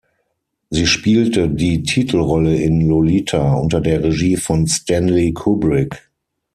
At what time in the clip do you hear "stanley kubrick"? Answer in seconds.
4.65-6.09